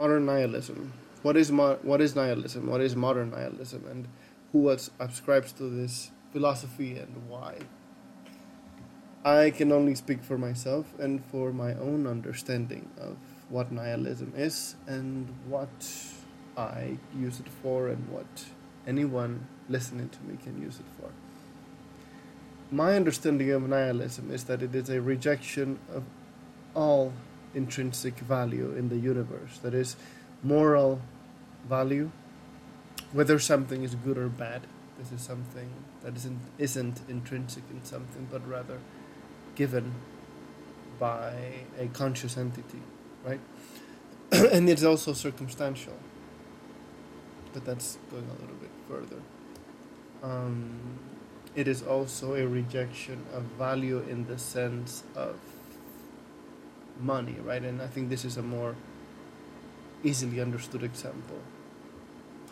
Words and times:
modern 0.00 0.24
nihilism. 0.24 0.92
What 1.20 1.36
is 1.36 1.52
mo- 1.52 1.78
what 1.82 2.00
is 2.00 2.16
nihilism? 2.16 2.66
What 2.66 2.80
is 2.80 2.96
modern 2.96 3.30
nihilism? 3.30 3.84
And 3.86 4.08
who 4.50 4.74
subscribes 4.78 5.52
to 5.52 5.64
this 5.68 6.10
philosophy 6.32 6.96
and 6.96 7.28
why? 7.28 7.58
I 9.22 9.50
can 9.50 9.70
only 9.70 9.94
speak 9.94 10.22
for 10.22 10.38
myself 10.38 10.86
and 10.98 11.22
for 11.26 11.52
my 11.52 11.74
own 11.74 12.06
understanding 12.06 12.88
of 12.98 13.18
what 13.50 13.70
nihilism 13.70 14.32
is 14.34 14.76
and 14.86 15.28
what 15.46 15.68
I 16.56 16.96
use 17.14 17.38
it 17.38 17.48
for 17.62 17.88
and 17.88 18.08
what 18.08 18.46
anyone 18.86 19.46
listening 19.68 20.08
to 20.08 20.22
me 20.22 20.38
can 20.42 20.62
use 20.62 20.78
it 20.78 20.86
for. 20.98 21.10
My 22.70 22.96
understanding 22.96 23.50
of 23.50 23.68
nihilism 23.68 24.30
is 24.30 24.44
that 24.44 24.62
it 24.62 24.74
is 24.74 24.88
a 24.88 25.02
rejection 25.02 25.78
of 25.92 26.04
all 26.74 27.12
intrinsic 27.54 28.14
value 28.18 28.74
in 28.76 28.88
the 28.88 28.96
universe. 28.96 29.58
That 29.62 29.74
is, 29.74 29.96
moral 30.42 31.00
value, 31.68 32.10
whether 33.12 33.38
something 33.38 33.82
is 33.82 33.94
good 33.94 34.18
or 34.18 34.28
bad. 34.28 34.62
This 34.98 35.12
is 35.12 35.20
something 35.20 35.70
that 36.02 36.16
isn't 36.16 36.40
isn't 36.58 37.00
intrinsic 37.08 37.64
in 37.70 37.82
something, 37.84 38.28
but 38.30 38.46
rather 38.48 38.78
given 39.54 39.94
by 40.98 41.32
a 41.78 41.86
conscious 41.88 42.36
entity, 42.36 42.82
right? 43.24 43.40
and 44.32 44.68
it's 44.68 44.84
also 44.84 45.12
circumstantial. 45.12 45.94
But 47.52 47.64
that's 47.64 47.98
going 48.10 48.26
a 48.26 48.40
little 48.40 48.56
bit 48.56 48.70
further. 48.86 49.20
Um, 50.22 50.78
it 51.56 51.66
is 51.66 51.82
also 51.82 52.34
a 52.34 52.46
rejection 52.46 53.24
of 53.32 53.42
value 53.58 54.04
in 54.08 54.26
the 54.26 54.38
sense 54.38 55.02
of 55.16 55.36
money, 57.00 57.36
right? 57.42 57.62
And 57.62 57.80
I 57.80 57.86
think 57.86 58.08
this 58.08 58.24
is 58.24 58.36
a 58.36 58.42
more 58.42 58.76
easily 60.02 60.40
understood 60.40 60.82
example. 60.82 61.38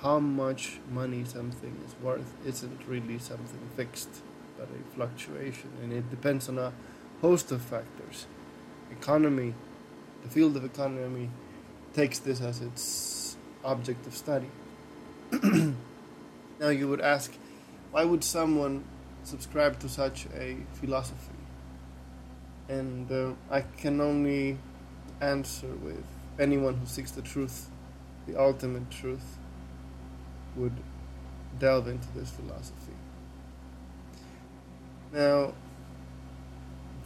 How 0.02 0.18
much 0.18 0.78
money 0.90 1.24
something 1.24 1.76
is 1.86 1.94
worth 2.02 2.34
isn't 2.46 2.80
really 2.86 3.18
something 3.18 3.68
fixed, 3.76 4.22
but 4.56 4.68
a 4.68 4.94
fluctuation, 4.94 5.70
and 5.82 5.92
it 5.92 6.08
depends 6.10 6.48
on 6.48 6.58
a 6.58 6.72
host 7.20 7.50
of 7.50 7.62
factors. 7.62 8.26
Economy, 8.90 9.54
the 10.22 10.28
field 10.28 10.56
of 10.56 10.64
economy, 10.64 11.30
takes 11.94 12.18
this 12.20 12.40
as 12.40 12.60
its 12.60 13.36
object 13.64 14.06
of 14.06 14.14
study. 14.14 14.50
now 16.60 16.68
you 16.68 16.88
would 16.88 17.00
ask, 17.00 17.32
why 17.90 18.04
would 18.04 18.22
someone 18.22 18.84
subscribe 19.24 19.80
to 19.80 19.88
such 19.88 20.26
a 20.34 20.58
philosophy? 20.74 21.37
And 22.68 23.10
uh, 23.10 23.32
I 23.50 23.62
can 23.62 24.00
only 24.00 24.58
answer 25.20 25.68
with 25.82 26.04
anyone 26.38 26.74
who 26.74 26.86
seeks 26.86 27.10
the 27.10 27.22
truth, 27.22 27.70
the 28.26 28.36
ultimate 28.36 28.90
truth, 28.90 29.38
would 30.56 30.76
delve 31.58 31.88
into 31.88 32.08
this 32.14 32.30
philosophy. 32.30 32.92
Now, 35.12 35.54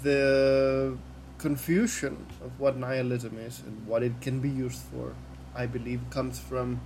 the 0.03 0.99
confusion 1.39 2.27
of 2.45 2.59
what 2.59 2.77
nihilism 2.77 3.39
is 3.39 3.61
and 3.61 3.87
what 3.87 4.03
it 4.03 4.21
can 4.21 4.41
be 4.41 4.49
used 4.49 4.81
for, 4.81 5.15
I 5.55 5.67
believe, 5.67 6.01
comes 6.11 6.39
from 6.39 6.81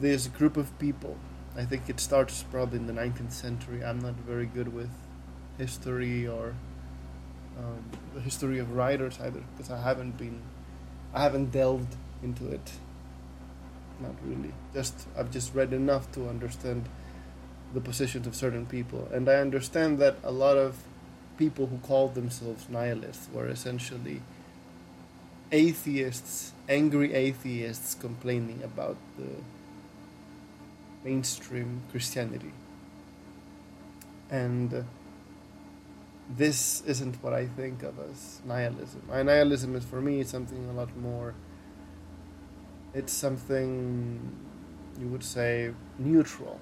this 0.00 0.26
group 0.26 0.56
of 0.56 0.78
people. 0.78 1.16
I 1.56 1.64
think 1.64 1.88
it 1.88 2.00
starts 2.00 2.42
probably 2.50 2.78
in 2.78 2.86
the 2.86 2.92
19th 2.92 3.32
century. 3.32 3.84
I'm 3.84 3.98
not 3.98 4.14
very 4.14 4.46
good 4.46 4.72
with 4.74 4.90
history 5.58 6.26
or 6.26 6.54
um, 7.58 7.84
the 8.14 8.20
history 8.20 8.58
of 8.58 8.72
writers 8.72 9.18
either 9.20 9.42
because 9.56 9.70
I 9.70 9.80
haven't 9.80 10.16
been, 10.18 10.40
I 11.14 11.22
haven't 11.22 11.52
delved 11.52 11.94
into 12.22 12.48
it. 12.48 12.72
Not 14.00 14.14
really. 14.24 14.52
Just 14.74 15.06
I've 15.16 15.30
just 15.30 15.54
read 15.54 15.72
enough 15.72 16.10
to 16.12 16.28
understand 16.28 16.88
the 17.74 17.80
positions 17.80 18.26
of 18.26 18.34
certain 18.34 18.66
people, 18.66 19.08
and 19.12 19.28
I 19.28 19.36
understand 19.36 19.98
that 19.98 20.16
a 20.22 20.32
lot 20.32 20.56
of 20.56 20.76
people 21.38 21.66
who 21.66 21.78
called 21.78 22.14
themselves 22.14 22.68
nihilists 22.68 23.28
were 23.32 23.48
essentially 23.48 24.20
atheists, 25.50 26.52
angry 26.68 27.12
atheists 27.12 27.94
complaining 27.94 28.60
about 28.64 28.96
the 29.18 29.28
mainstream 31.04 31.82
Christianity. 31.90 32.52
And 34.30 34.72
uh, 34.72 34.82
this 36.36 36.82
isn't 36.86 37.22
what 37.22 37.34
I 37.34 37.46
think 37.46 37.82
of 37.82 37.98
as 37.98 38.40
nihilism. 38.44 39.02
Nihilism 39.08 39.76
is 39.76 39.84
for 39.84 40.00
me 40.00 40.24
something 40.24 40.68
a 40.68 40.72
lot 40.72 40.96
more. 40.96 41.34
It's 42.94 43.12
something 43.12 44.20
you 44.98 45.08
would 45.08 45.24
say 45.24 45.72
neutral. 45.98 46.58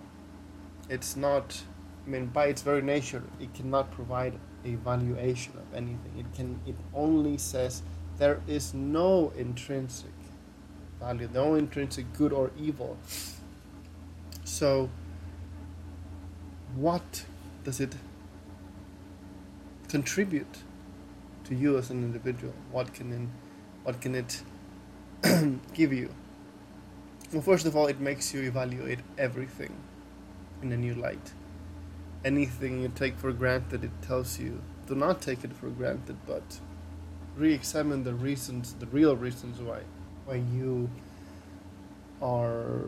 It's 0.89 1.17
not. 1.17 1.63
I 2.07 2.11
mean, 2.11 2.27
by 2.27 2.47
its 2.47 2.63
very 2.63 2.83
nature, 2.83 3.23
it 3.39 3.53
cannot 3.55 3.91
provide 3.93 4.35
a 4.65 4.75
valuation 4.77 5.53
of 5.57 5.75
anything. 5.75 6.13
It 6.19 6.27
can. 6.35 6.61
It 6.67 6.77
only 6.95 7.39
says 7.39 7.83
there 8.19 8.41
is 8.49 8.75
no 8.75 9.33
intrinsic 9.37 10.11
value, 10.99 11.29
no 11.33 11.55
intrinsic 11.55 12.13
good 12.13 12.33
or 12.33 12.51
evil. 12.59 12.97
So, 14.45 14.91
what 16.75 17.25
does 17.65 17.81
it 17.81 17.95
contribute 19.91 20.59
to 21.45 21.55
you 21.55 21.77
as 21.77 21.91
an 21.91 22.03
individual? 22.05 22.55
What 22.71 22.95
can 22.95 23.13
in, 23.13 23.31
what 23.83 24.01
can 24.01 24.15
it 24.15 24.43
give 25.75 25.93
you? 25.93 26.15
Well, 27.33 27.43
first 27.43 27.67
of 27.67 27.77
all, 27.77 27.87
it 27.87 28.01
makes 28.01 28.33
you 28.33 28.43
evaluate 28.43 29.01
everything 29.19 29.75
in 30.63 30.73
a 30.73 30.77
new 30.77 30.95
light. 30.95 31.33
Anything 32.25 32.83
you 32.83 32.89
take 32.89 33.17
for 33.17 33.33
granted, 33.33 33.85
it 33.85 34.03
tells 34.03 34.39
you 34.39 34.63
do 34.87 34.97
not 34.97 35.23
take 35.23 35.45
it 35.45 35.53
for 35.53 35.69
granted, 35.69 36.17
but 36.27 36.59
re-examine 37.37 38.03
the 38.03 38.13
reasons, 38.13 38.75
the 38.75 38.87
real 38.87 39.17
reasons 39.17 39.61
why 39.61 39.83
why 40.27 40.35
you 40.35 40.91
are 42.21 42.83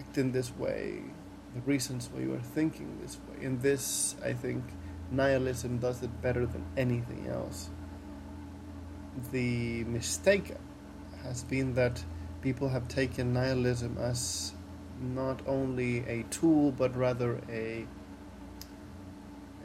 acting 0.00 0.32
this 0.32 0.50
way, 0.56 1.02
the 1.54 1.60
reasons 1.66 2.08
why 2.12 2.20
you 2.22 2.34
are 2.34 2.40
thinking 2.40 2.98
this 3.02 3.18
way. 3.28 3.44
In 3.44 3.60
this, 3.60 4.16
I 4.24 4.32
think 4.32 4.64
nihilism 5.10 5.78
does 5.78 6.02
it 6.02 6.22
better 6.22 6.46
than 6.46 6.64
anything 6.76 7.26
else. 7.28 7.70
The 9.32 9.84
mistake 9.84 10.54
has 11.22 11.44
been 11.44 11.74
that 11.74 12.04
people 12.42 12.68
have 12.68 12.88
taken 12.88 13.32
nihilism 13.32 13.96
as 13.98 14.52
not 15.00 15.40
only 15.46 16.06
a 16.06 16.22
tool 16.24 16.72
but 16.72 16.96
rather 16.96 17.40
a 17.50 17.86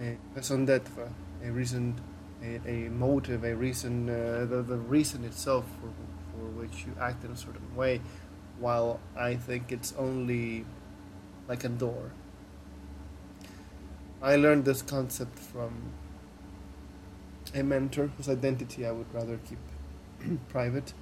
a 0.01 0.17
d'être, 0.65 1.11
a 1.43 1.51
reason, 1.51 1.95
a, 2.43 2.59
a 2.67 2.89
motive, 2.89 3.43
a 3.43 3.55
reason, 3.55 4.09
uh, 4.09 4.45
the, 4.49 4.63
the 4.63 4.77
reason 4.77 5.23
itself 5.23 5.65
for, 5.79 5.89
for 6.31 6.45
which 6.59 6.85
you 6.85 6.93
act 6.99 7.23
in 7.23 7.31
a 7.31 7.37
certain 7.37 7.75
way, 7.75 8.01
while 8.59 8.99
I 9.15 9.35
think 9.35 9.71
it's 9.71 9.93
only 9.97 10.65
like 11.47 11.63
a 11.63 11.69
door 11.69 12.11
I 14.21 14.35
learned 14.35 14.65
this 14.65 14.83
concept 14.83 15.39
from 15.39 15.93
a 17.55 17.63
mentor 17.63 18.07
whose 18.15 18.29
identity 18.29 18.85
I 18.85 18.91
would 18.91 19.11
rather 19.13 19.39
keep 19.47 20.39
private. 20.49 20.93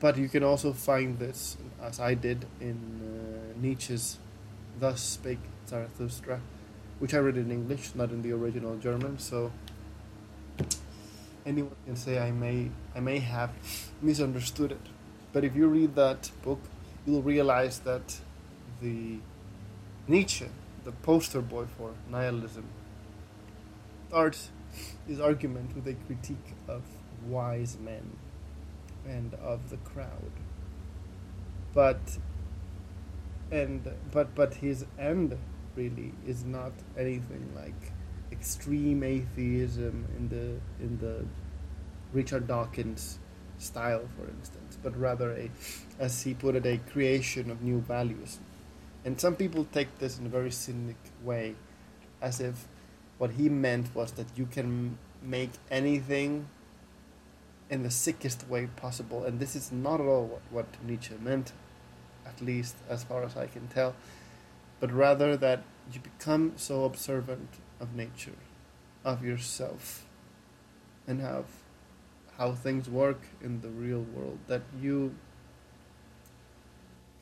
But 0.00 0.16
you 0.16 0.28
can 0.28 0.42
also 0.42 0.72
find 0.72 1.18
this, 1.18 1.58
as 1.80 2.00
I 2.00 2.14
did, 2.14 2.46
in 2.60 2.76
uh, 3.02 3.60
Nietzsche's 3.60 4.18
Thus 4.80 5.00
Spake 5.00 5.38
Zarathustra, 5.68 6.40
which 6.98 7.12
I 7.12 7.18
read 7.18 7.36
in 7.36 7.50
English, 7.50 7.94
not 7.94 8.10
in 8.10 8.22
the 8.22 8.32
original 8.32 8.76
German, 8.78 9.18
so 9.18 9.52
anyone 11.44 11.76
can 11.84 11.96
say 11.96 12.18
I 12.18 12.30
may 12.30 12.70
I 12.96 13.00
may 13.00 13.18
have 13.18 13.50
misunderstood 14.00 14.72
it. 14.72 14.86
But 15.32 15.44
if 15.44 15.54
you 15.54 15.66
read 15.68 15.94
that 15.96 16.30
book, 16.42 16.60
you'll 17.06 17.22
realize 17.22 17.80
that 17.80 18.16
the 18.80 19.18
Nietzsche 20.08 20.46
the 20.84 20.92
poster 20.92 21.40
boy 21.40 21.66
for 21.76 21.92
nihilism, 22.10 22.64
starts 24.08 24.50
his 25.06 25.20
argument 25.20 25.74
with 25.74 25.86
a 25.86 25.94
critique 26.06 26.54
of 26.68 26.82
wise 27.26 27.78
men 27.78 28.16
and 29.06 29.34
of 29.34 29.70
the 29.70 29.76
crowd. 29.78 30.32
But 31.74 32.18
and 33.50 33.90
but 34.10 34.34
but 34.34 34.54
his 34.54 34.86
end 34.98 35.36
really 35.76 36.12
is 36.26 36.44
not 36.44 36.72
anything 36.96 37.52
like 37.54 37.92
extreme 38.30 39.02
atheism 39.02 40.06
in 40.16 40.28
the 40.28 40.84
in 40.84 40.98
the 40.98 41.24
Richard 42.12 42.46
Dawkins 42.46 43.18
style, 43.58 44.08
for 44.16 44.28
instance, 44.28 44.76
but 44.82 44.98
rather 44.98 45.32
a, 45.32 45.50
as 45.98 46.22
he 46.22 46.34
put 46.34 46.56
it, 46.56 46.66
a 46.66 46.78
creation 46.78 47.50
of 47.50 47.62
new 47.62 47.80
values 47.80 48.38
and 49.04 49.20
some 49.20 49.36
people 49.36 49.66
take 49.72 49.98
this 49.98 50.18
in 50.18 50.26
a 50.26 50.28
very 50.28 50.50
cynic 50.50 50.96
way, 51.22 51.54
as 52.20 52.40
if 52.40 52.66
what 53.18 53.32
he 53.32 53.48
meant 53.48 53.94
was 53.94 54.12
that 54.12 54.26
you 54.36 54.46
can 54.46 54.98
make 55.22 55.50
anything 55.70 56.48
in 57.70 57.82
the 57.82 57.90
sickest 57.90 58.48
way 58.48 58.68
possible. 58.76 59.24
And 59.24 59.40
this 59.40 59.56
is 59.56 59.72
not 59.72 60.00
at 60.00 60.06
all 60.06 60.26
what, 60.26 60.42
what 60.50 60.66
Nietzsche 60.84 61.14
meant, 61.20 61.52
at 62.26 62.40
least 62.40 62.76
as 62.88 63.02
far 63.02 63.24
as 63.24 63.36
I 63.36 63.46
can 63.46 63.68
tell, 63.68 63.94
but 64.78 64.92
rather 64.92 65.36
that 65.36 65.62
you 65.92 66.00
become 66.00 66.52
so 66.56 66.84
observant 66.84 67.48
of 67.80 67.94
nature, 67.94 68.38
of 69.04 69.24
yourself, 69.24 70.06
and 71.06 71.20
of 71.22 71.46
how 72.38 72.52
things 72.52 72.88
work 72.88 73.22
in 73.40 73.60
the 73.60 73.68
real 73.68 74.00
world 74.00 74.38
that 74.46 74.62
you 74.80 75.14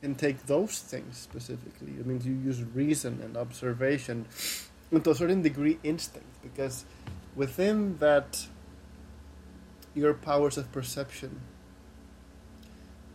can 0.01 0.15
take 0.15 0.47
those 0.47 0.79
things 0.79 1.17
specifically. 1.17 1.93
I 1.99 2.03
mean, 2.03 2.21
you 2.23 2.33
use 2.33 2.63
reason 2.63 3.21
and 3.23 3.37
observation, 3.37 4.25
and 4.91 5.03
to 5.03 5.11
a 5.11 5.15
certain 5.15 5.41
degree, 5.41 5.79
instinct, 5.83 6.41
because 6.41 6.85
within 7.35 7.97
that, 7.97 8.47
your 9.93 10.13
powers 10.13 10.57
of 10.57 10.71
perception, 10.71 11.41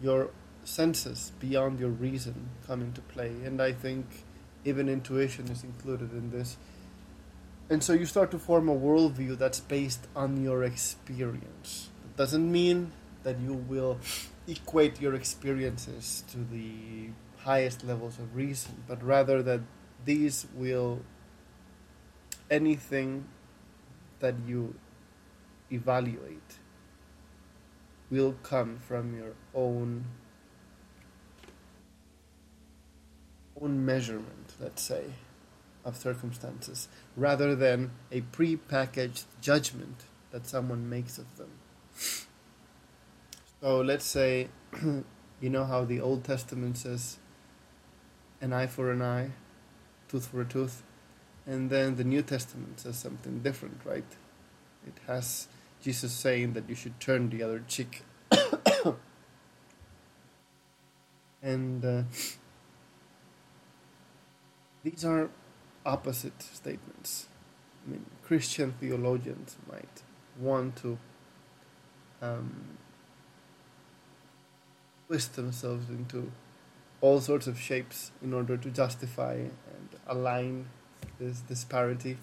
your 0.00 0.30
senses 0.64 1.32
beyond 1.40 1.80
your 1.80 1.90
reason 1.90 2.50
come 2.66 2.82
into 2.82 3.00
play, 3.00 3.32
and 3.44 3.60
I 3.60 3.72
think 3.72 4.24
even 4.64 4.88
intuition 4.88 5.48
is 5.48 5.64
included 5.64 6.12
in 6.12 6.30
this. 6.30 6.56
And 7.68 7.82
so 7.82 7.94
you 7.94 8.06
start 8.06 8.30
to 8.30 8.38
form 8.38 8.68
a 8.68 8.76
worldview 8.76 9.38
that's 9.38 9.58
based 9.58 10.06
on 10.14 10.42
your 10.42 10.62
experience. 10.62 11.88
It 12.04 12.16
doesn't 12.16 12.50
mean 12.50 12.92
that 13.24 13.40
you 13.40 13.54
will 13.54 13.98
equate 14.48 15.00
your 15.00 15.14
experiences 15.14 16.24
to 16.30 16.38
the 16.38 17.10
highest 17.38 17.84
levels 17.84 18.18
of 18.18 18.34
reason, 18.34 18.84
but 18.88 19.02
rather 19.02 19.42
that 19.42 19.60
these 20.04 20.46
will 20.54 21.00
anything 22.50 23.26
that 24.20 24.34
you 24.46 24.74
evaluate 25.70 26.58
will 28.10 28.34
come 28.42 28.78
from 28.78 29.16
your 29.16 29.32
own 29.54 30.04
own 33.60 33.84
measurement, 33.84 34.54
let's 34.60 34.82
say, 34.82 35.04
of 35.84 35.96
circumstances, 35.96 36.88
rather 37.16 37.54
than 37.54 37.90
a 38.12 38.20
pre-packaged 38.20 39.24
judgment 39.40 40.04
that 40.30 40.46
someone 40.46 40.90
makes 40.90 41.16
of 41.16 41.36
them. 41.38 41.50
So 43.66 43.80
let's 43.80 44.04
say, 44.04 44.46
you 45.40 45.50
know 45.50 45.64
how 45.64 45.84
the 45.84 46.00
Old 46.00 46.22
Testament 46.22 46.78
says, 46.78 47.18
an 48.40 48.52
eye 48.52 48.68
for 48.68 48.92
an 48.92 49.02
eye, 49.02 49.32
tooth 50.06 50.28
for 50.28 50.42
a 50.42 50.44
tooth, 50.44 50.84
and 51.48 51.68
then 51.68 51.96
the 51.96 52.04
New 52.04 52.22
Testament 52.22 52.78
says 52.78 52.96
something 52.96 53.40
different, 53.40 53.80
right? 53.84 54.04
It 54.86 54.94
has 55.08 55.48
Jesus 55.82 56.12
saying 56.12 56.52
that 56.52 56.68
you 56.68 56.76
should 56.76 57.00
turn 57.00 57.28
the 57.28 57.42
other 57.42 57.64
cheek. 57.66 58.04
and 61.42 61.84
uh, 61.84 62.02
these 64.84 65.04
are 65.04 65.28
opposite 65.84 66.40
statements. 66.40 67.26
I 67.84 67.90
mean, 67.90 68.06
Christian 68.22 68.74
theologians 68.78 69.56
might 69.68 70.02
want 70.38 70.76
to 70.76 70.98
um, 72.22 72.78
twist 75.06 75.36
themselves 75.36 75.88
into 75.88 76.32
all 77.00 77.20
sorts 77.20 77.46
of 77.46 77.58
shapes 77.58 78.10
in 78.22 78.32
order 78.32 78.56
to 78.56 78.70
justify 78.70 79.34
and 79.34 79.88
align 80.06 80.66
this 81.18 81.40
disparity, 81.40 82.18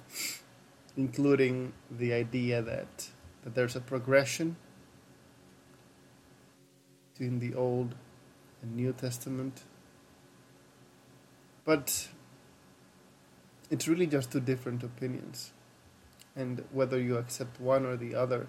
including 0.97 1.73
the 1.89 2.13
idea 2.13 2.61
that, 2.61 3.09
that 3.43 3.55
there's 3.55 3.75
a 3.75 3.79
progression 3.79 4.55
between 7.13 7.39
the 7.39 7.53
Old 7.55 7.95
and 8.61 8.75
New 8.75 8.93
Testament. 8.93 9.61
But 11.65 12.09
it's 13.69 13.87
really 13.87 14.07
just 14.07 14.31
two 14.31 14.39
different 14.39 14.83
opinions. 14.83 15.53
And 16.35 16.63
whether 16.71 16.99
you 16.99 17.17
accept 17.17 17.61
one 17.61 17.85
or 17.85 17.95
the 17.95 18.15
other 18.15 18.47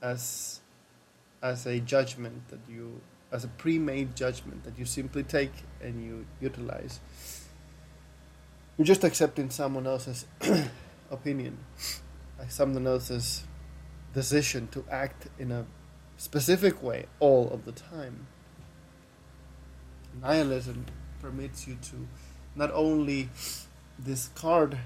as 0.00 0.60
as 1.42 1.66
a 1.66 1.78
judgment 1.78 2.48
that 2.48 2.60
you 2.68 3.00
as 3.34 3.44
a 3.44 3.48
pre-made 3.48 4.14
judgment 4.16 4.64
that 4.64 4.78
you 4.78 4.84
simply 4.84 5.22
take 5.22 5.52
and 5.82 6.02
you 6.02 6.24
utilize 6.40 7.00
you're 8.78 8.84
just 8.84 9.04
accepting 9.04 9.50
someone 9.50 9.86
else's 9.86 10.24
opinion 11.10 11.58
like 12.38 12.50
someone 12.50 12.86
else's 12.86 13.44
decision 14.12 14.68
to 14.68 14.84
act 14.90 15.26
in 15.38 15.50
a 15.50 15.66
specific 16.16 16.82
way 16.82 17.06
all 17.18 17.50
of 17.50 17.64
the 17.64 17.72
time 17.72 18.26
nihilism 20.22 20.86
permits 21.20 21.66
you 21.66 21.76
to 21.82 22.06
not 22.54 22.70
only 22.72 23.28
discard 24.02 24.78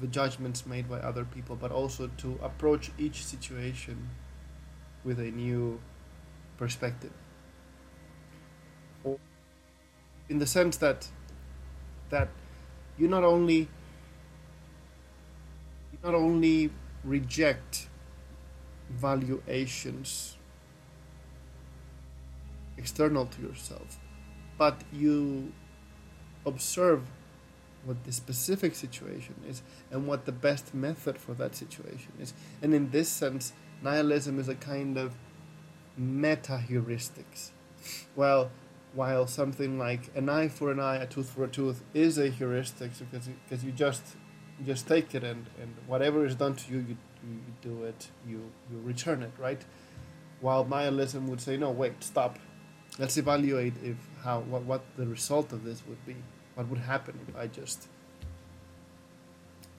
the 0.00 0.06
judgments 0.06 0.66
made 0.66 0.88
by 0.88 0.98
other 0.98 1.24
people, 1.24 1.56
but 1.56 1.70
also 1.70 2.10
to 2.18 2.38
approach 2.42 2.90
each 2.98 3.24
situation 3.24 4.08
with 5.04 5.18
a 5.18 5.30
new 5.30 5.80
perspective. 6.56 7.12
In 10.30 10.38
the 10.38 10.46
sense 10.46 10.78
that 10.78 11.08
that 12.08 12.28
you 12.96 13.08
not 13.08 13.24
only 13.24 13.68
you 15.92 15.98
not 16.04 16.14
only 16.14 16.70
reject 17.04 17.88
valuations 18.88 20.36
external 22.78 23.26
to 23.26 23.42
yourself, 23.42 23.98
but 24.56 24.82
you 24.92 25.52
observe 26.46 27.02
what 27.84 28.04
the 28.04 28.12
specific 28.12 28.74
situation 28.74 29.34
is 29.48 29.62
and 29.90 30.06
what 30.06 30.26
the 30.26 30.32
best 30.32 30.74
method 30.74 31.18
for 31.18 31.34
that 31.34 31.54
situation 31.56 32.12
is. 32.20 32.34
And 32.62 32.74
in 32.74 32.90
this 32.90 33.08
sense, 33.08 33.52
nihilism 33.82 34.38
is 34.38 34.48
a 34.48 34.54
kind 34.54 34.96
of 34.96 35.14
meta 35.96 36.62
heuristics. 36.68 37.50
Well, 38.14 38.50
while 38.92 39.26
something 39.26 39.78
like 39.78 40.10
an 40.14 40.28
eye 40.28 40.48
for 40.48 40.70
an 40.70 40.80
eye, 40.80 40.96
a 40.96 41.06
tooth 41.06 41.30
for 41.30 41.44
a 41.44 41.48
tooth 41.48 41.82
is 41.94 42.18
a 42.18 42.28
heuristic 42.28 42.90
because 42.98 43.28
because 43.28 43.64
you 43.64 43.72
just 43.72 44.02
you 44.60 44.66
just 44.66 44.86
take 44.86 45.14
it 45.14 45.24
and, 45.24 45.46
and 45.60 45.74
whatever 45.86 46.26
is 46.26 46.34
done 46.34 46.54
to 46.54 46.72
you, 46.72 46.78
you, 46.80 46.96
you 47.24 47.40
do 47.62 47.84
it, 47.84 48.08
you, 48.28 48.50
you 48.70 48.80
return 48.84 49.22
it, 49.22 49.32
right? 49.38 49.64
While 50.40 50.64
nihilism 50.64 51.28
would 51.28 51.40
say, 51.40 51.56
no, 51.56 51.70
wait, 51.70 52.02
stop. 52.04 52.38
Let's 52.98 53.16
evaluate 53.16 53.74
if 53.82 53.96
how 54.22 54.40
what, 54.40 54.64
what 54.64 54.82
the 54.96 55.06
result 55.06 55.52
of 55.52 55.64
this 55.64 55.82
would 55.88 56.04
be. 56.04 56.16
What 56.54 56.68
would 56.68 56.80
happen 56.80 57.18
if 57.28 57.36
I 57.36 57.46
just 57.46 57.88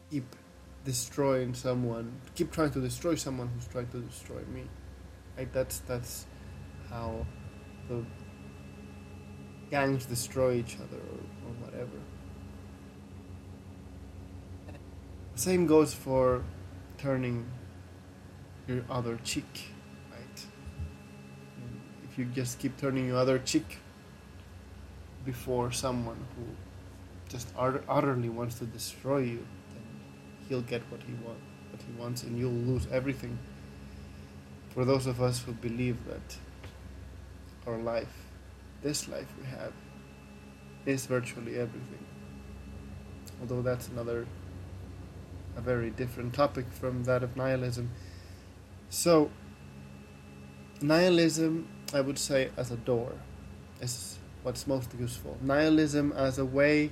keep 0.10 0.36
destroying 0.84 1.54
someone, 1.54 2.20
keep 2.34 2.52
trying 2.52 2.72
to 2.72 2.82
destroy 2.82 3.16
someone 3.16 3.50
who's 3.54 3.68
trying 3.68 3.88
to 3.90 4.00
destroy 4.00 4.42
me? 4.54 4.64
Right? 5.38 5.52
That's 5.54 5.80
that's 5.80 6.26
how 6.90 7.26
the 7.88 8.04
gangs 9.72 10.06
destroy 10.06 10.56
each 10.56 10.76
other 10.76 10.98
or, 10.98 11.48
or 11.48 11.54
whatever. 11.66 11.98
Same 15.36 15.66
goes 15.66 15.94
for 15.94 16.44
turning 16.98 17.46
your 18.68 18.84
other 18.90 19.18
cheek, 19.24 19.70
right? 20.12 20.46
If 22.04 22.20
you 22.20 22.26
just 22.26 22.60
keep 22.60 22.78
turning 22.78 23.08
your 23.08 23.18
other 23.18 23.40
cheek 23.40 23.80
before 25.26 25.72
someone 25.72 26.28
who 26.36 26.44
just 27.30 27.48
utterly 27.58 28.30
wants 28.30 28.60
to 28.60 28.66
destroy 28.66 29.20
you, 29.20 29.48
then 29.74 29.84
he'll 30.50 30.62
get 30.62 30.82
what 30.92 31.02
he 31.04 31.14
want, 31.26 31.40
what 31.72 31.82
he 31.82 31.94
wants, 32.00 32.24
and 32.24 32.38
you'll 32.38 32.52
lose 32.52 32.88
everything. 32.92 33.40
For 34.72 34.84
those 34.84 35.08
of 35.08 35.22
us 35.22 35.42
who 35.42 35.54
believe 35.54 36.06
that 36.08 36.38
our 37.66 37.78
life, 37.78 38.21
this 38.82 39.08
life 39.08 39.28
we 39.40 39.46
have, 39.48 39.74
is 40.86 41.06
virtually 41.06 41.58
everything. 41.58 42.06
Although 43.40 43.62
that's 43.62 43.88
another, 43.90 44.28
a 45.56 45.62
very 45.62 45.90
different 45.90 46.34
topic 46.34 46.66
from 46.72 47.04
that 47.04 47.24
of 47.24 47.36
nihilism. 47.36 47.92
So, 48.90 49.32
nihilism, 50.82 51.68
I 51.94 52.02
would 52.02 52.20
say, 52.20 52.50
as 52.58 52.72
a 52.72 52.78
door, 52.78 53.14
is 53.82 54.18
what's 54.44 54.68
most 54.68 54.94
useful. 55.00 55.38
Nihilism 55.42 56.12
as 56.14 56.38
a 56.38 56.46
way 56.46 56.92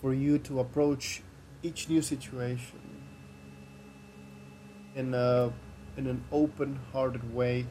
for 0.00 0.12
you 0.12 0.38
to 0.38 0.60
approach 0.60 1.22
each 1.62 1.88
new 1.88 2.02
situation 2.02 2.80
in 4.94 5.14
a 5.14 5.52
in 5.96 6.06
an 6.06 6.22
open-hearted 6.30 7.34
way. 7.34 7.66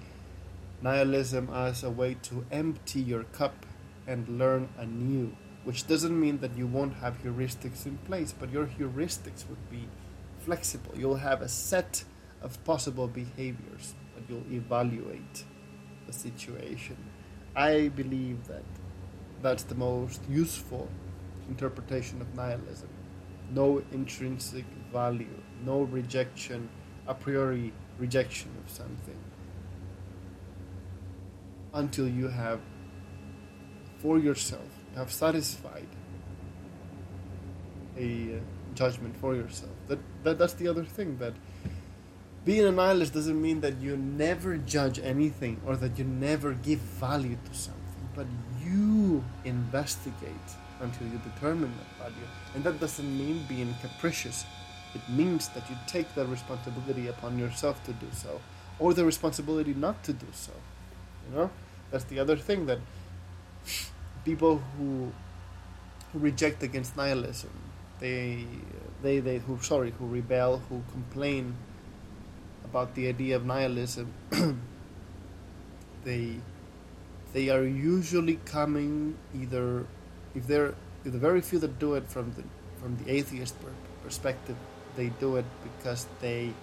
Nihilism 0.82 1.50
as 1.52 1.84
a 1.84 1.90
way 1.90 2.16
to 2.24 2.46
empty 2.52 3.00
your 3.00 3.24
cup 3.24 3.66
and 4.08 4.28
learn 4.38 4.70
anew, 4.78 5.36
which 5.64 5.88
doesn't 5.88 6.20
mean 6.20 6.40
that 6.40 6.58
you 6.58 6.68
won't 6.68 6.96
have 6.96 7.24
heuristics 7.24 7.86
in 7.86 7.98
place, 8.00 8.34
but 8.38 8.52
your 8.52 8.68
heuristics 8.68 9.48
would 9.50 9.70
be 9.72 9.88
flexible. 10.40 10.92
You'll 10.96 11.16
have 11.16 11.42
a 11.42 11.48
set 11.48 12.04
of 12.42 12.64
possible 12.66 13.08
behaviors, 13.08 13.96
but 14.14 14.24
you'll 14.30 14.52
evaluate 14.52 15.46
the 16.06 16.14
situation. 16.14 16.98
I 17.56 17.88
believe 17.88 18.48
that 18.48 18.64
that's 19.42 19.64
the 19.64 19.76
most 19.76 20.22
useful 20.30 20.90
interpretation 21.50 22.22
of 22.22 22.36
nihilism. 22.36 22.90
No 23.52 23.82
intrinsic 23.92 24.66
value, 24.92 25.42
no 25.64 25.84
rejection, 25.84 26.70
a 27.08 27.14
priori 27.14 27.72
rejection 27.98 28.50
of 28.64 28.72
something 28.72 29.18
until 31.76 32.08
you 32.08 32.28
have 32.30 32.60
for 34.00 34.18
yourself 34.18 34.70
have 34.96 35.12
satisfied 35.12 35.88
a 37.98 38.36
uh, 38.36 38.40
judgment 38.74 39.16
for 39.18 39.36
yourself. 39.36 39.72
That, 39.88 40.00
that 40.24 40.40
that's 40.40 40.54
the 40.54 40.68
other 40.68 40.84
thing 40.84 41.18
that 41.20 41.34
being 42.46 42.66
a 42.66 42.72
nihilist 42.72 43.14
doesn't 43.14 43.42
mean 43.42 43.62
that 43.62 43.78
you 43.82 43.98
never 43.98 44.58
judge 44.58 45.00
anything 45.00 45.60
or 45.66 45.76
that 45.78 45.98
you 45.98 46.06
never 46.06 46.54
give 46.54 46.80
value 46.80 47.38
to 47.50 47.58
something, 47.58 48.10
but 48.16 48.28
you 48.64 49.24
investigate 49.44 50.50
until 50.82 51.08
you 51.08 51.20
determine 51.34 51.74
that 51.78 52.06
value. 52.06 52.28
And 52.54 52.64
that 52.64 52.80
doesn't 52.80 53.18
mean 53.18 53.46
being 53.48 53.74
capricious. 53.82 54.46
It 54.94 55.02
means 55.10 55.50
that 55.50 55.70
you 55.70 55.76
take 55.88 56.14
the 56.16 56.26
responsibility 56.26 57.08
upon 57.08 57.40
yourself 57.40 57.84
to 57.86 57.94
do 57.94 58.08
so, 58.14 58.40
or 58.80 58.94
the 58.94 59.06
responsibility 59.06 59.74
not 59.74 60.04
to 60.04 60.14
do 60.14 60.28
so. 60.32 60.54
You 61.30 61.38
know, 61.38 61.50
that's 61.92 62.06
the 62.06 62.20
other 62.20 62.36
thing 62.36 62.66
that 62.66 62.80
people 64.24 64.62
who 64.78 65.12
who 66.12 66.20
reject 66.20 66.64
against 66.64 66.96
nihilism, 66.98 67.52
they 68.00 68.46
they 69.02 69.20
they 69.20 69.38
who 69.40 69.60
sorry 69.60 69.92
who 69.98 70.08
rebel, 70.08 70.62
who 70.70 70.82
complain 70.92 71.56
about 72.64 72.96
the 72.96 73.08
idea 73.08 73.36
of 73.36 73.46
nihilism, 73.46 74.14
they 76.04 76.38
they 77.34 77.50
are 77.50 77.64
usually 77.64 78.40
coming 78.46 79.18
either 79.34 79.86
if 80.34 80.48
they're 80.48 80.74
if 81.04 81.12
the 81.12 81.20
very 81.20 81.42
few 81.42 81.60
that 81.60 81.78
do 81.80 81.94
it 81.94 82.08
from 82.08 82.34
the 82.34 82.44
from 82.82 82.98
the 82.98 83.12
atheist 83.12 83.56
perspective, 84.04 84.56
they 84.96 85.10
do 85.20 85.36
it 85.36 85.46
because 85.64 86.08
they 86.22 86.54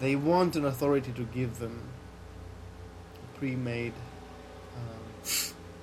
they 0.00 0.16
want 0.16 0.56
an 0.56 0.64
authority 0.64 1.12
to 1.12 1.24
give 1.24 1.58
them 1.58 1.82
pre-made 3.38 3.92
um, 4.76 5.24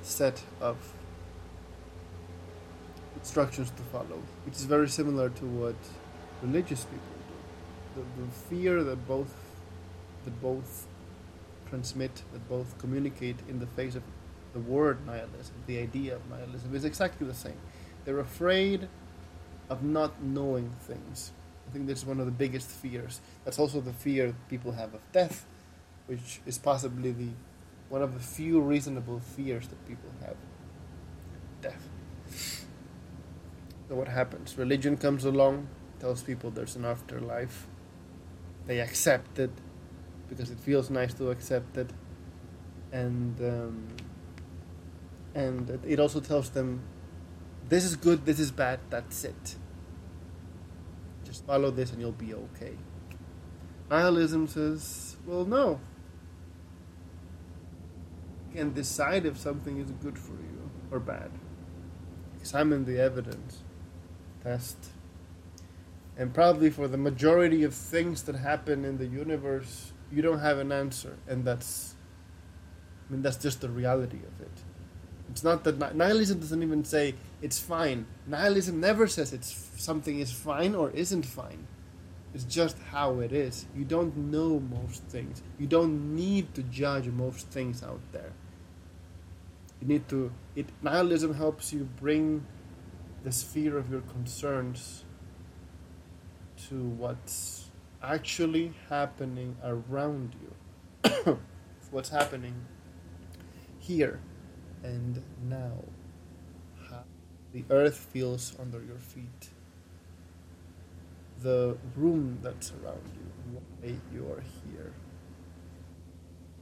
set 0.01 0.41
of 0.61 0.77
instructions 3.15 3.69
to 3.71 3.83
follow, 3.83 4.21
which 4.45 4.55
is 4.55 4.65
very 4.65 4.89
similar 4.89 5.29
to 5.29 5.45
what 5.45 5.75
religious 6.41 6.85
people 6.85 7.13
the, 7.95 8.01
the 8.21 8.31
fear 8.31 8.83
that 8.83 9.07
both 9.07 9.33
that 10.25 10.41
both 10.41 10.87
transmit, 11.69 12.23
that 12.31 12.47
both 12.47 12.77
communicate 12.77 13.35
in 13.49 13.59
the 13.59 13.67
face 13.67 13.95
of 13.95 14.03
the 14.53 14.59
word 14.59 15.05
nihilism, 15.05 15.55
the 15.67 15.79
idea 15.79 16.15
of 16.15 16.21
nihilism, 16.29 16.73
is 16.75 16.85
exactly 16.85 17.27
the 17.27 17.33
same. 17.33 17.57
They're 18.05 18.19
afraid 18.19 18.87
of 19.69 19.83
not 19.83 20.21
knowing 20.21 20.69
things. 20.81 21.31
I 21.67 21.73
think 21.73 21.87
that's 21.87 22.05
one 22.05 22.19
of 22.19 22.25
the 22.25 22.31
biggest 22.31 22.69
fears. 22.69 23.19
That's 23.43 23.59
also 23.59 23.81
the 23.81 23.93
fear 23.93 24.35
people 24.49 24.71
have 24.73 24.93
of 24.93 25.01
death, 25.11 25.45
which 26.07 26.41
is 26.45 26.57
possibly 26.57 27.11
the 27.11 27.29
one 27.89 28.01
of 28.01 28.13
the 28.13 28.19
few 28.19 28.59
reasonable 28.59 29.19
fears 29.19 29.67
that 29.67 29.85
people 29.87 30.09
have. 30.21 30.35
Death. 31.61 32.65
So 33.87 33.95
what 33.95 34.07
happens? 34.07 34.57
Religion 34.57 34.97
comes 34.97 35.25
along, 35.25 35.67
tells 35.99 36.23
people 36.23 36.49
there's 36.49 36.75
an 36.75 36.85
afterlife, 36.85 37.67
they 38.65 38.79
accept 38.79 39.37
it 39.37 39.51
because 40.27 40.49
it 40.49 40.59
feels 40.59 40.89
nice 40.89 41.13
to 41.15 41.29
accept 41.29 41.77
it, 41.77 41.91
and 42.91 43.39
um, 43.41 43.87
and 45.35 45.79
it 45.85 45.99
also 45.99 46.19
tells 46.19 46.49
them 46.49 46.81
this 47.69 47.83
is 47.83 47.95
good, 47.95 48.25
this 48.25 48.39
is 48.39 48.51
bad, 48.51 48.79
that's 48.89 49.23
it. 49.23 49.55
Just 51.23 51.45
follow 51.45 51.71
this 51.71 51.91
and 51.91 52.01
you'll 52.01 52.11
be 52.11 52.33
okay. 52.33 52.73
Nihilism 53.89 54.47
says, 54.47 55.17
well, 55.25 55.45
no. 55.45 55.79
Can 58.53 58.73
decide 58.73 59.25
if 59.25 59.37
something 59.37 59.77
is 59.77 59.91
good 60.03 60.17
for 60.17 60.33
you 60.33 60.69
or 60.91 60.99
bad. 60.99 61.31
Examine 62.39 62.85
the 62.85 62.99
evidence. 62.99 63.63
Test 64.43 64.77
and 66.17 66.33
probably 66.33 66.69
for 66.69 66.87
the 66.87 66.97
majority 66.97 67.63
of 67.63 67.73
things 67.73 68.23
that 68.23 68.35
happen 68.35 68.85
in 68.85 68.97
the 68.97 69.05
universe, 69.05 69.91
you 70.11 70.21
don't 70.21 70.39
have 70.39 70.59
an 70.59 70.71
answer, 70.71 71.17
and 71.27 71.43
that's, 71.43 71.95
I 73.09 73.13
mean, 73.13 73.23
that's 73.23 73.37
just 73.37 73.61
the 73.61 73.69
reality 73.69 74.17
of 74.17 74.41
it. 74.41 74.51
It's 75.29 75.43
not 75.43 75.63
that 75.63 75.95
nihilism 75.95 76.39
doesn't 76.39 76.61
even 76.61 76.83
say 76.83 77.15
it's 77.41 77.57
fine. 77.57 78.05
Nihilism 78.27 78.79
never 78.79 79.07
says 79.07 79.33
it's 79.33 79.71
something 79.77 80.19
is 80.19 80.31
fine 80.31 80.75
or 80.75 80.91
isn't 80.91 81.25
fine. 81.25 81.65
It's 82.35 82.43
just 82.43 82.77
how 82.91 83.19
it 83.19 83.31
is. 83.31 83.65
You 83.75 83.85
don't 83.85 84.15
know 84.15 84.59
most 84.59 85.03
things. 85.05 85.41
You 85.57 85.65
don't 85.65 86.15
need 86.15 86.53
to 86.53 86.63
judge 86.63 87.07
most 87.07 87.47
things 87.47 87.81
out 87.81 88.01
there. 88.11 88.33
You 89.83 89.89
need 89.89 90.07
to. 90.09 90.31
It 90.55 90.67
nihilism 90.81 91.33
helps 91.33 91.73
you 91.73 91.89
bring 91.99 92.47
the 93.25 93.33
sphere 93.33 93.77
of 93.77 93.91
your 93.91 93.99
concerns 93.99 95.03
to 96.69 96.75
what's 96.75 97.69
actually 98.01 98.71
happening 98.87 99.57
around 99.61 100.37
you. 100.41 101.37
what's 101.91 102.07
happening 102.07 102.65
here 103.77 104.21
and 104.83 105.21
now. 105.49 105.83
How 106.89 107.03
the 107.51 107.65
earth 107.69 107.97
feels 107.97 108.55
under 108.57 108.81
your 108.81 108.99
feet. 108.99 109.49
The 111.41 111.75
room 111.97 112.39
that's 112.41 112.71
around 112.71 113.11
you, 113.15 113.59
why 113.81 113.95
you 114.13 114.31
are 114.31 114.43
here. 114.63 114.93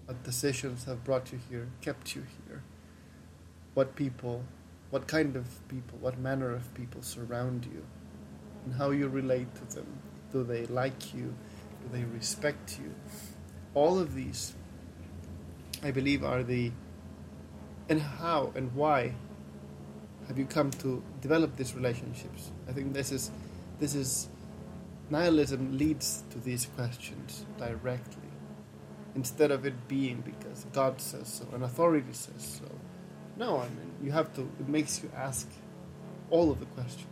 What 0.07 0.23
decisions 0.23 0.85
have 0.85 1.03
brought 1.03 1.31
you 1.31 1.39
here, 1.51 1.67
kept 1.81 2.15
you 2.15 2.23
here. 2.47 2.63
What 3.73 3.95
people, 3.95 4.43
what 4.89 5.07
kind 5.07 5.35
of 5.35 5.67
people, 5.67 5.97
what 5.99 6.17
manner 6.19 6.53
of 6.53 6.73
people 6.73 7.01
surround 7.01 7.65
you 7.65 7.83
and 8.65 8.75
how 8.75 8.91
you 8.91 9.07
relate 9.07 9.53
to 9.55 9.75
them. 9.75 9.87
Do 10.31 10.43
they 10.43 10.65
like 10.67 11.13
you? 11.13 11.33
Do 11.81 11.89
they 11.91 12.03
respect 12.03 12.79
you? 12.79 12.93
All 13.73 13.99
of 13.99 14.15
these, 14.15 14.53
I 15.83 15.91
believe, 15.91 16.23
are 16.23 16.43
the 16.43 16.71
and 17.89 18.01
how 18.01 18.53
and 18.55 18.73
why 18.73 19.13
have 20.27 20.37
you 20.37 20.45
come 20.45 20.71
to 20.71 21.03
develop 21.19 21.57
these 21.57 21.73
relationships? 21.73 22.51
I 22.69 22.71
think 22.71 22.93
this 22.93 23.11
is 23.11 23.31
this 23.79 23.95
is 23.95 24.29
nihilism 25.09 25.77
leads 25.77 26.23
to 26.29 26.39
these 26.39 26.67
questions 26.67 27.45
directly 27.57 28.29
instead 29.13 29.51
of 29.51 29.65
it 29.65 29.87
being 29.89 30.21
because 30.21 30.65
God 30.71 31.01
says 31.01 31.27
so, 31.27 31.53
an 31.53 31.63
authority 31.63 32.13
says 32.13 32.61
so. 32.61 32.71
No, 33.43 33.57
I 33.57 33.67
mean 33.77 33.91
you 34.01 34.11
have 34.11 34.29
to. 34.35 34.41
It 34.41 34.69
makes 34.69 35.03
you 35.03 35.09
ask 35.29 35.47
all 36.29 36.47
of 36.51 36.59
the 36.61 36.69
questions 36.77 37.11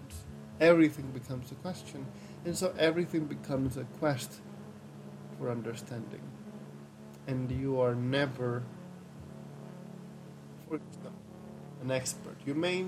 everything 0.60 1.10
becomes 1.12 1.52
a 1.52 1.56
question. 1.56 2.06
And 2.46 2.58
so 2.58 2.74
everything 2.78 3.26
becomes 3.26 3.78
a 3.78 3.84
quest 4.00 4.36
for 5.38 5.50
understanding. 5.50 6.22
And 7.28 7.52
you 7.52 7.80
are 7.80 7.96
never, 7.96 8.64
for 10.68 10.76
example, 10.76 11.12
an 11.82 11.92
expert. 11.92 12.38
You 12.46 12.54
may 12.54 12.86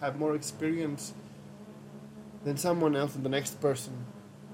have 0.00 0.18
more 0.18 0.34
experience 0.34 1.14
than 2.44 2.56
someone 2.56 2.96
else, 2.96 3.12
than 3.12 3.22
the 3.22 3.28
next 3.28 3.60
person, 3.60 4.04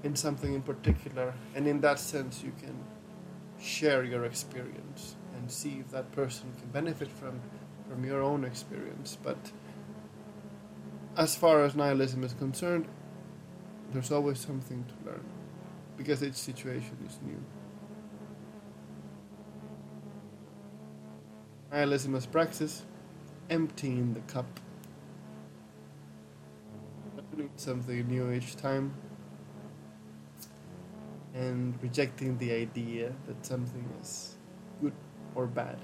in 0.03 0.15
something 0.15 0.53
in 0.53 0.61
particular. 0.61 1.33
And 1.55 1.67
in 1.67 1.81
that 1.81 1.99
sense, 1.99 2.43
you 2.43 2.53
can 2.61 2.75
share 3.59 4.03
your 4.03 4.25
experience 4.25 5.15
and 5.35 5.51
see 5.51 5.79
if 5.79 5.91
that 5.91 6.11
person 6.11 6.51
can 6.59 6.69
benefit 6.69 7.09
from, 7.09 7.41
from 7.91 8.05
your 8.05 8.21
own 8.21 8.45
experience. 8.45 9.17
But 9.21 9.51
as 11.17 11.35
far 11.35 11.65
as 11.65 11.75
nihilism 11.75 12.23
is 12.23 12.33
concerned, 12.33 12.87
there's 13.91 14.11
always 14.11 14.39
something 14.39 14.85
to 14.85 15.09
learn 15.09 15.25
because 15.97 16.23
each 16.23 16.35
situation 16.35 16.97
is 17.05 17.19
new. 17.25 17.43
Nihilism 21.69 22.15
as 22.15 22.25
praxis, 22.25 22.83
emptying 23.49 24.13
the 24.13 24.21
cup, 24.21 24.59
doing 27.35 27.49
something 27.57 28.07
new 28.07 28.31
each 28.31 28.55
time, 28.55 28.93
and 31.33 31.77
rejecting 31.81 32.37
the 32.37 32.53
idea 32.53 33.11
that 33.27 33.45
something 33.45 33.85
is 34.01 34.35
good 34.81 34.93
or 35.35 35.45
bad 35.45 35.77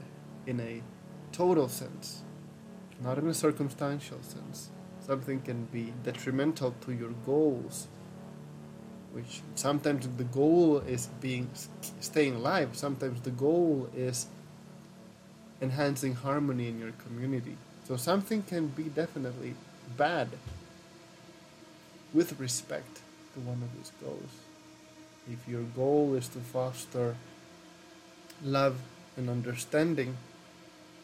in 0.46 0.60
a 0.62 0.82
total 1.32 1.68
sense, 1.68 2.24
not 3.02 3.18
in 3.18 3.28
a 3.28 3.34
circumstantial 3.34 4.22
sense. 4.22 4.70
Something 5.06 5.42
can 5.42 5.66
be 5.66 5.94
detrimental 6.04 6.76
to 6.82 6.92
your 6.92 7.12
goals 7.26 7.88
which 9.18 9.42
sometimes 9.56 10.08
the 10.18 10.24
goal 10.26 10.78
is 10.80 11.08
being 11.22 11.50
staying 12.00 12.36
alive. 12.36 12.70
Sometimes 12.74 13.20
the 13.22 13.32
goal 13.32 13.90
is 13.96 14.28
enhancing 15.60 16.14
harmony 16.14 16.68
in 16.68 16.80
your 16.80 16.92
community. 16.92 17.58
So 17.88 17.98
something 17.98 18.44
can 18.44 18.68
be 18.68 18.84
definitely 18.84 19.56
bad 19.98 20.28
with 22.14 22.40
respect 22.40 23.02
to 23.34 23.40
one 23.40 23.64
of 23.64 23.76
these 23.76 23.92
goals. 24.04 24.34
If 25.32 25.48
your 25.48 25.64
goal 25.64 26.14
is 26.14 26.28
to 26.30 26.40
foster 26.40 27.16
love 28.44 28.76
and 29.16 29.32
understanding 29.32 30.16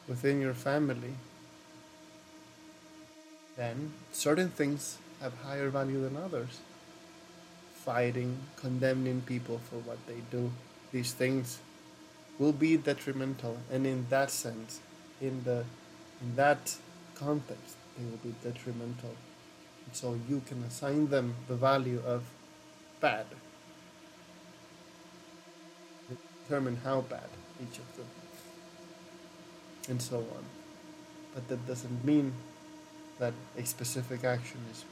within 0.07 0.41
your 0.41 0.53
family 0.53 1.13
then 3.55 3.93
certain 4.11 4.49
things 4.49 4.97
have 5.21 5.33
higher 5.43 5.69
value 5.69 6.01
than 6.01 6.17
others 6.17 6.59
fighting, 7.83 8.37
condemning 8.55 9.21
people 9.21 9.59
for 9.69 9.75
what 9.75 9.97
they 10.07 10.21
do. 10.31 10.51
These 10.91 11.13
things 11.13 11.59
will 12.39 12.53
be 12.53 12.77
detrimental, 12.77 13.57
and 13.71 13.85
in 13.85 14.05
that 14.09 14.31
sense, 14.31 14.79
in 15.19 15.43
the 15.43 15.65
in 16.21 16.35
that 16.35 16.77
context, 17.15 17.75
they 17.97 18.05
will 18.05 18.23
be 18.23 18.33
detrimental. 18.43 19.15
And 19.85 19.95
so 19.95 20.17
you 20.29 20.41
can 20.47 20.63
assign 20.63 21.09
them 21.09 21.35
the 21.47 21.55
value 21.55 22.01
of 22.05 22.23
bad. 23.01 23.25
Determine 26.43 26.77
how 26.83 27.01
bad 27.01 27.29
each 27.61 27.79
of 27.79 27.97
them, 27.97 28.07
and 29.89 30.01
so 30.01 30.17
on. 30.17 30.45
But 31.33 31.47
that 31.47 31.65
doesn't 31.67 32.03
mean 32.05 32.33
that 33.19 33.33
a 33.57 33.65
specific 33.65 34.23
action 34.23 34.59
is 34.71 34.85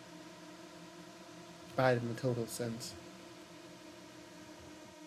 bad 1.76 1.98
in 1.98 2.08
the 2.08 2.20
total 2.20 2.48
sense. 2.48 2.94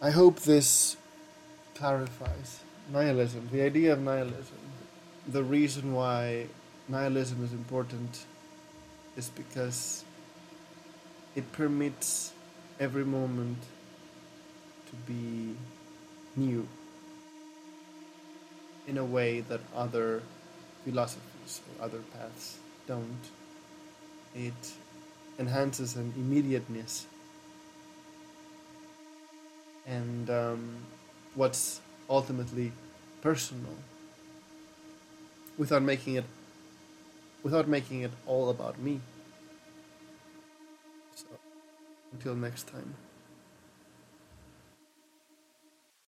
I 0.01 0.11
hope 0.11 0.41
this 0.41 0.97
clarifies 1.75 2.61
nihilism, 2.93 3.49
the 3.51 3.63
idea 3.63 3.93
of 3.93 4.01
nihilism. 4.01 4.59
The 5.27 5.43
reason 5.43 5.95
why 5.95 6.47
nihilism 6.89 7.43
is 7.45 7.53
important 7.53 8.27
is 9.17 9.31
because 9.31 10.05
it 11.35 11.51
permits 11.53 12.33
every 12.79 13.05
moment 13.05 13.59
to 14.87 14.97
be 15.13 15.57
new 16.37 16.69
in 18.87 18.99
a 18.99 19.05
way 19.05 19.41
that 19.41 19.61
other 19.75 20.23
philosophies 20.85 21.61
or 21.69 21.85
other 21.85 22.01
paths 22.13 22.59
don't. 22.87 23.25
It 24.35 24.73
enhances 25.39 25.97
an 25.97 26.13
immediateness. 26.17 27.07
And 29.87 30.29
um, 30.31 30.77
what's 31.35 31.81
ultimately 32.09 32.73
personal 33.21 33.77
without 35.57 35.83
making 35.83 36.17
it 36.17 36.25
without 37.43 37.69
making 37.69 38.01
it 38.01 38.11
all 38.27 38.49
about 38.49 38.79
me. 38.79 39.01
So 41.15 41.27
until 42.13 42.35
next 42.35 42.67
time 42.67 42.95